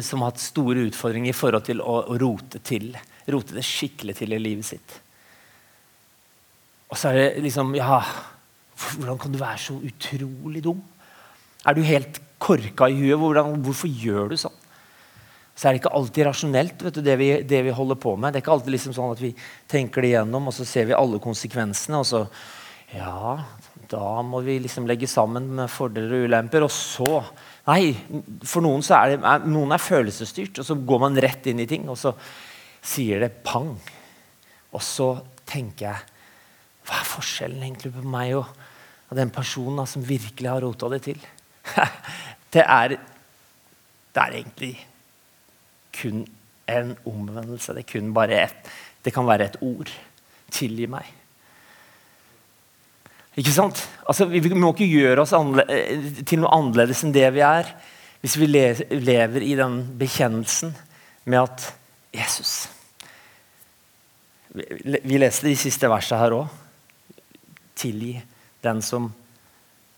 [0.00, 2.94] som har hatt store utfordringer i forhold til å, å rote til.
[3.28, 4.96] Rote det skikkelig til i livet sitt.
[6.88, 8.00] Og så er det liksom Ja,
[8.78, 10.80] hvordan kan du være så utrolig dum?
[11.66, 13.18] Er du helt korka i huet?
[13.18, 14.56] Hvordan, hvorfor gjør du sånn?
[15.58, 18.30] så er det ikke alltid rasjonelt, du, det, vi, det, vi, holder på med.
[18.30, 19.32] Det er ikke alltid liksom sånn at vi
[19.66, 21.98] tenker det igjennom, og så ser vi alle konsekvensene.
[21.98, 22.20] Og så
[22.94, 23.32] Ja,
[23.90, 26.62] da må vi liksom legge sammen med fordeler og ulemper.
[26.64, 27.24] Og så
[27.68, 27.90] Nei,
[28.48, 31.90] for noen er det, noen er følelsesstyrt, og så går man rett inn i ting,
[31.90, 32.14] og så
[32.80, 33.74] sier det pang.
[34.72, 35.10] Og så
[35.44, 36.17] tenker jeg
[36.88, 38.48] Hva er forskjellen egentlig på meg og,
[39.08, 41.20] og den personen da, som virkelig har rota det til?
[42.54, 42.96] det er
[44.18, 44.72] det er egentlig
[45.94, 46.24] kun
[46.68, 47.74] en omvendelse.
[47.74, 48.70] Det, kun et,
[49.04, 49.92] det kan være et ord.
[50.50, 51.06] Tilgi meg.
[53.38, 53.84] Ikke sant?
[54.08, 57.68] Altså, vi må ikke gjøre oss eh, til noe annerledes enn det vi er,
[58.20, 60.74] hvis vi lever i den bekjennelsen
[61.28, 61.68] med at
[62.10, 62.66] Jesus
[64.48, 66.48] Vi leste de siste versene her òg.
[67.78, 68.16] Tilgi
[68.64, 69.12] den som,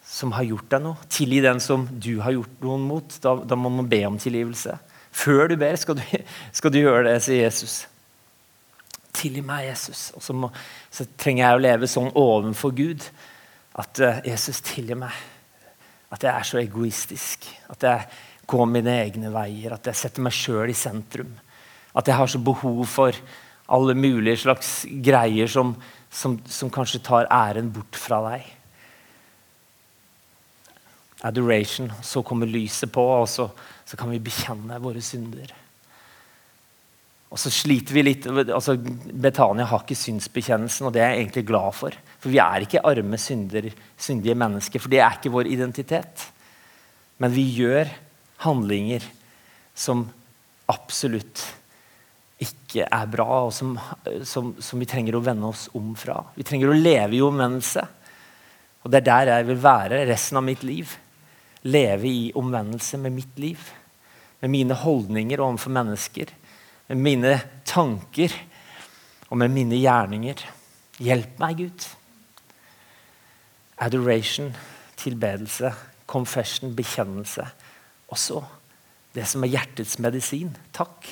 [0.04, 1.08] som, har gjort deg noe.
[1.12, 3.16] Tilgi den som du har gjort noen mot.
[3.24, 4.76] Da, da må man be om tilgivelse.
[5.10, 6.04] Før du ber, skal du,
[6.58, 7.82] skal du gjøre det, sier Jesus.
[9.16, 10.10] Tilgi meg, Jesus.
[10.16, 10.52] Og så, må,
[10.92, 13.04] så, trenger jeg å leve sånn ovenfor Gud
[13.80, 15.14] at uh, Jesus tilgir meg.
[16.10, 17.46] At jeg er så egoistisk.
[17.70, 18.08] At jeg
[18.50, 19.76] går mine egne veier.
[19.76, 21.32] At jeg setter meg sjøl i sentrum.
[21.96, 23.16] At jeg har så behov for
[23.70, 25.74] alle mulige slags greier som,
[26.10, 28.48] som, som kanskje tar æren bort fra deg.
[31.26, 31.90] Adoration.
[32.02, 33.50] Så kommer lyset på, og så
[33.90, 35.50] så kan vi bekjenne våre synder.
[37.30, 41.44] Og så sliter vi litt, altså Betania har ikke synsbekjennelsen, og det er jeg egentlig
[41.48, 41.96] glad for.
[42.22, 43.66] For vi er ikke arme synder,
[43.98, 46.26] syndige mennesker, for det er ikke vår identitet.
[47.22, 47.90] Men vi gjør
[48.44, 49.06] handlinger
[49.74, 50.06] som
[50.70, 51.42] absolutt
[52.40, 53.74] ikke er bra, og som,
[54.24, 56.22] som, som vi trenger å vende oss om fra.
[56.36, 57.84] Vi trenger å leve i omvendelse.
[58.80, 60.94] Og det er der jeg vil være resten av mitt liv.
[61.68, 63.68] Leve i omvendelse med mitt liv
[64.40, 66.32] med mine holdninger overfor mennesker,
[66.88, 68.32] med mine tanker
[69.28, 70.44] og med mine gjerninger.
[71.00, 71.86] Hjelp meg, Gud.
[73.80, 74.50] Adoration,
[75.00, 75.72] tilbedelse,
[76.06, 77.46] confession, bekjennelse.
[78.10, 78.40] Og så
[79.14, 80.52] det som er hjertets medisin.
[80.76, 81.06] Takk.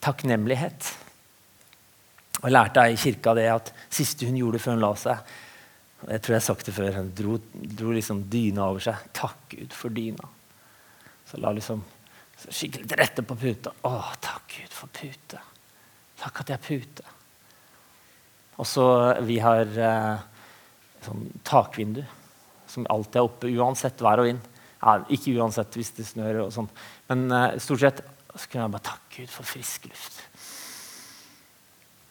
[0.00, 0.90] Takknemlighet.
[2.40, 5.32] Og Jeg lærte ei i kirka det at siste hun gjorde før hun la seg
[6.08, 9.08] jeg tror jeg har sagt det før, Hun dro, dro liksom dyna over seg.
[9.12, 10.28] Takk, Gud, for dyna.
[11.28, 11.82] Så la liksom
[12.40, 13.72] skikkelig til rette på puta.
[13.84, 15.40] Å, takk Gud for pute.
[16.20, 17.04] Takk at jeg er pute.
[18.60, 18.86] Og så
[19.24, 20.24] Vi har eh,
[21.04, 22.02] sånn takvindu
[22.70, 24.48] som alltid er oppe uansett vær og vind.
[24.80, 26.68] Ja, ikke uansett hvis det snør og sånn.
[27.10, 28.02] Men eh, stort sett
[28.36, 30.20] så kunne jeg bare takke Gud for frisk luft.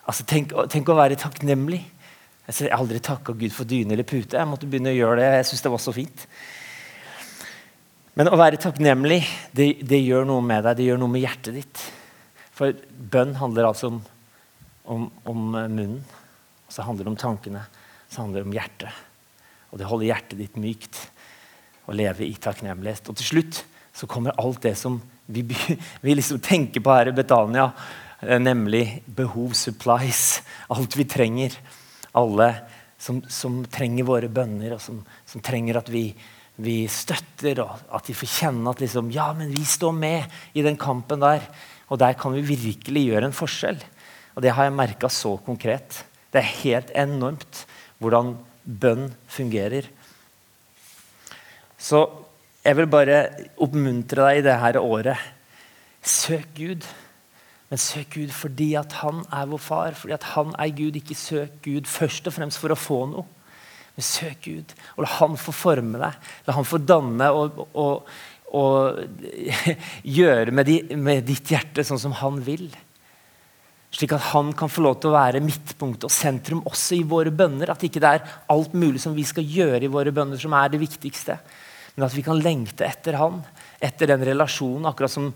[0.09, 1.83] Altså, tenk, tenk å være takknemlig.
[2.49, 4.39] Jeg har aldri takka Gud for dyne eller pute.
[4.39, 5.27] Jeg måtte begynne å gjøre det.
[5.37, 6.23] Jeg synes det var så fint.
[8.17, 9.21] Men å være takknemlig
[9.55, 11.83] det, det, gjør noe med deg, det gjør noe med hjertet ditt.
[12.57, 12.73] For
[13.13, 14.01] bønn handler altså om,
[14.83, 16.01] om, om munnen,
[16.65, 17.61] og så handler det om tankene,
[18.09, 19.05] så handler det om hjertet.
[19.69, 20.99] Og det holder hjertet ditt mykt
[21.87, 23.07] å leve i takknemlighet.
[23.07, 23.61] Og til slutt
[23.99, 25.43] så kommer alt det som vi,
[26.01, 27.69] vi liksom tenker på her i Betania,
[28.21, 30.41] eh, nemlig behov, supplies.
[30.73, 31.57] Alt vi trenger.
[32.15, 32.53] Alle
[32.97, 36.11] som, som trenger våre bønner, og som, som trenger at vi
[36.59, 40.63] vi støtter, og at de får kjenne at liksom, ja, men vi står med i
[40.65, 41.45] den kampen der.
[41.87, 43.79] Og der kan vi virkelig gjøre en forskjell.
[44.35, 46.01] Og det har jeg merka så konkret.
[46.29, 47.63] Det er helt enormt
[48.03, 49.87] hvordan bønn fungerer.
[51.79, 52.03] Så
[52.69, 53.19] jeg vil bare
[53.65, 55.29] oppmuntre deg i dette året.
[56.05, 56.85] Søk Gud.
[57.69, 60.97] Men søk Gud fordi at han er vår far, fordi at han er Gud.
[60.97, 63.25] Ikke søk Gud først og fremst for å få noe.
[63.97, 66.27] Men søk Gud, og la Han få forme deg.
[66.47, 68.05] La Han få danne og, og,
[68.55, 69.01] og
[70.19, 72.69] gjøre med, de, med, ditt hjerte sånn som Han vil.
[73.93, 77.33] Slik at Han kan få lov til å være midtpunkt og sentrum også i våre
[77.33, 77.73] bønner.
[77.73, 80.71] At ikke det er alt mulig som vi skal gjøre i våre bønner, som er
[80.71, 81.37] det viktigste.
[81.99, 83.41] Men at vi kan lengte etter Han,
[83.83, 84.87] etter den relasjonen.
[84.87, 85.33] Akkurat som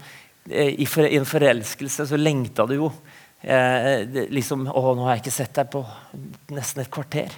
[0.48, 2.88] eh, i, en forelskelse så lengta du jo.
[3.44, 5.84] Eh, liksom, 'Å, nå har jeg ikke sett deg på
[6.56, 7.36] nesten et kvarter.'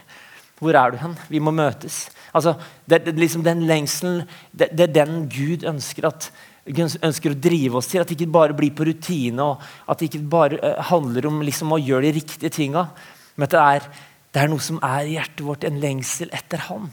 [0.61, 1.15] Hvor er du hen?
[1.27, 2.05] Vi må møtes.
[2.31, 2.53] Altså,
[2.85, 4.21] det, det, liksom den lengselen
[4.53, 6.29] det, det, er den Gud ønsker, at,
[6.69, 8.05] ønsker å drive oss til.
[8.05, 11.41] At det ikke bare blir på rutine, og at det ikke bare uh, handler om
[11.43, 12.85] liksom, å gjøre de riktige tinga.
[13.35, 13.89] Men at det er,
[14.31, 16.88] det er noe som er i hjertet vårt, en lengsel etter Han.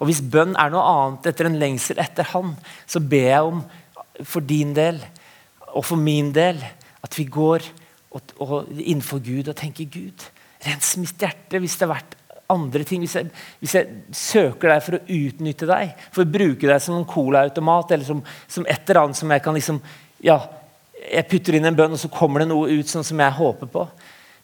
[0.00, 2.54] Og Hvis bønn er noe annet etter en lengsel etter Han,
[2.86, 3.64] så ber jeg om
[4.24, 5.00] for din del
[5.76, 6.62] og for min del
[7.04, 7.64] at vi går
[8.16, 10.24] og, og innenfor Gud og tenker Gud,
[10.64, 12.16] rens mitt hjerte hvis det har vært
[12.52, 13.02] andre ting.
[13.04, 13.30] Hvis jeg,
[13.60, 17.96] hvis jeg, søker deg for å utnytte deg, for å bruke deg som en colaautomat
[17.96, 19.82] eller som, som, et eller annet som jeg kan liksom
[20.24, 20.40] ja,
[20.96, 23.68] Jeg putter inn en bønn, og så kommer det noe ut sånn som jeg håper
[23.70, 23.82] på.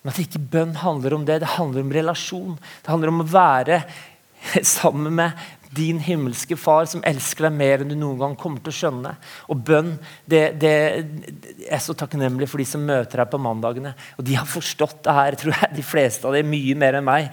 [0.02, 1.40] Men at ikke bønn handler om det.
[1.42, 2.58] Det handler om relasjon.
[2.84, 3.78] Det handler om å være
[4.76, 5.38] sammen med
[5.72, 9.14] din himmelske far som elsker deg mer enn du noen gang kommer til å skjønne.
[9.48, 9.94] Og bønn
[10.28, 10.74] det, det,
[11.64, 13.94] er så takknemlig for de som møter deg på mandagene.
[14.20, 17.08] Og de har forstått det her, tror jeg, de fleste av dem, mye mer enn
[17.08, 17.32] meg.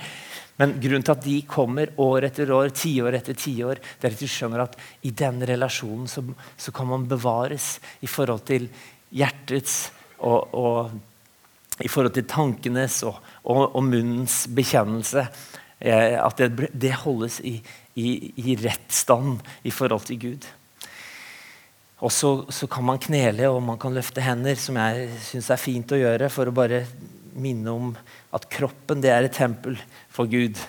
[0.60, 4.24] Men grunnen til at de kommer år etter år, tiår etter tiår, det er at
[4.24, 6.24] du skjønner at i denne relasjonen så,
[6.60, 8.68] så kan man bevares i forhold til
[9.16, 9.78] hjertets
[10.28, 15.24] og, og i forhold til tankenes og, og, og munnens bekjennelse.
[15.80, 17.56] Eh, at det, det holdes i,
[17.96, 20.48] i, i, rett stand i forhold til Gud.
[22.00, 25.62] Og så, så, kan man knele og man kan løfte hender, som jeg syns er
[25.62, 26.86] fint å gjøre for å bare
[27.40, 27.94] minne om
[28.36, 29.80] at kroppen det er et tempel
[30.12, 30.60] for Gud.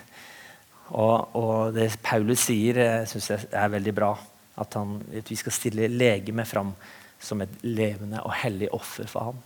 [0.90, 4.14] Og, og det Paulus sier, eh, syns jeg er veldig bra.
[4.60, 6.74] At, han, at vi skal stille legemet fram
[7.20, 9.42] som et levende og hellig offer for ham.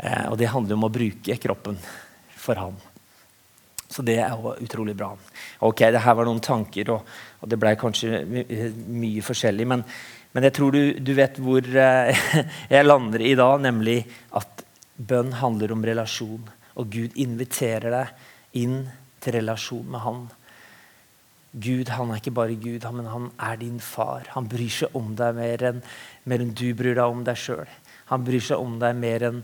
[0.00, 1.78] Eh, og det handler om å bruke kroppen
[2.40, 2.78] for ham.
[3.90, 5.10] Så det er jo utrolig bra.
[5.66, 7.08] Ok, det her var noen tanker, og,
[7.42, 8.44] og det ble kanskje my
[9.02, 9.66] mye forskjellig.
[9.66, 9.82] Men,
[10.30, 12.26] men, jeg tror du, du vet hvor eh,
[12.74, 13.98] jeg lander i dag, nemlig
[14.38, 14.62] at
[14.96, 16.46] bønn handler om relasjon.
[16.78, 18.84] Og Gud inviterer deg inn
[19.20, 20.28] til relasjon med Han.
[21.50, 24.28] Gud han er ikke bare Gud, men han er din far.
[24.36, 25.80] Han bryr seg om deg mer enn,
[26.30, 27.66] mer enn du bryr deg om deg sjøl.
[28.12, 29.40] Han bryr seg om deg mer enn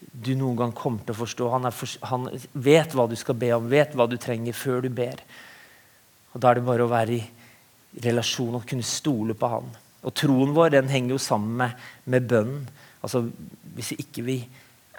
[0.00, 1.48] du noen gang kommer til å forstå.
[1.52, 4.90] Han, for, han, vet hva du skal be om, vet hva du trenger, før du
[4.94, 5.20] ber.
[6.32, 7.22] Og Da er det bare å være i
[8.04, 9.70] relasjon og kunne stole på han.
[10.06, 12.66] Og Troen vår den henger jo sammen med, med bønnen.
[13.04, 13.26] Altså,
[13.76, 14.38] hvis ikke vi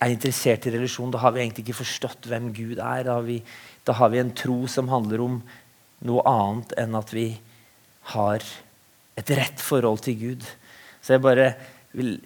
[0.01, 3.05] er interessert i relasjon, da har vi egentlig ikke forstått hvem Gud er.
[3.07, 3.39] Da har, vi,
[3.87, 5.39] da har vi en tro som handler om
[6.09, 7.27] noe annet enn at vi
[8.15, 8.45] har
[9.19, 10.47] et rett forhold til Gud.
[11.01, 11.53] Så jeg bare
[11.97, 12.17] vil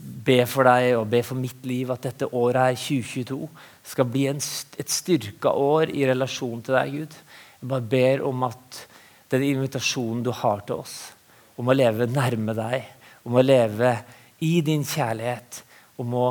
[0.00, 3.48] be for deg og be for mitt liv at dette året her, 2022
[3.92, 7.16] skal bli en, et styrka år i relasjon til deg, Gud.
[7.60, 8.82] Jeg bare ber om at
[9.30, 10.96] den invitasjonen du har til oss,
[11.60, 12.86] om å leve nærme deg,
[13.28, 13.94] om å leve
[14.44, 15.62] i din kjærlighet,
[16.00, 16.28] om å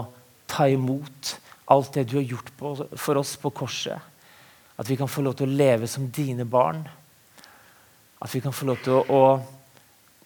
[0.49, 1.35] ta imot
[1.69, 3.99] alt det du har gjort på, for oss på korset.
[4.79, 6.81] At vi kan få lov til å leve som dine barn.
[8.19, 9.58] At vi kan få lov til å, å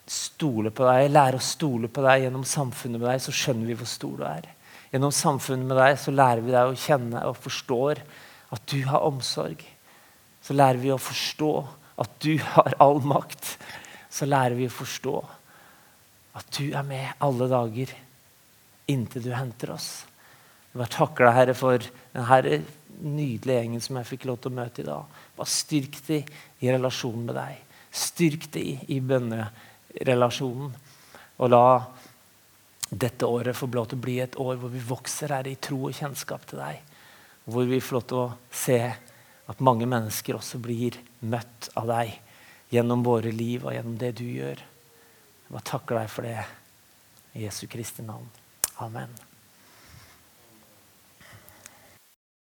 [0.10, 3.78] stole på deg, lære å stole på deg gjennom samfunnet med deg, så skjønner vi
[3.80, 4.50] hvor stor du er.
[4.94, 8.04] Gjennom samfunnet med deg så lærer vi deg å kjenne og forstår
[8.54, 9.64] at du har omsorg.
[10.44, 11.54] Så lærer vi å forstå
[12.04, 13.56] at du har all makt.
[14.14, 15.16] Så lærer vi å forstå
[16.38, 17.94] at du er med alle dager
[18.92, 20.04] inntil du henter oss.
[20.74, 22.62] Jeg bare takker deg, Herre, for denne
[23.04, 25.20] nydelige gjengen som jeg fikk lov til å møte i dag.
[25.38, 27.60] Bare styrk dem i relasjonen med deg.
[27.94, 29.00] Styrk dem i
[29.94, 30.74] bønnerelasjonen.
[31.42, 31.66] Og la
[32.90, 35.80] dette året få lov til å bli et år hvor vi vokser her i tro
[35.90, 36.82] og kjennskap til deg.
[37.46, 38.80] Hvor vi får lov til å se
[39.52, 42.16] at mange mennesker også blir møtt av deg
[42.74, 44.62] gjennom våre liv og gjennom det du gjør.
[44.64, 46.40] Jeg bare takker deg for det
[47.34, 48.30] i Jesu Kristi navn.
[48.82, 49.33] Amen.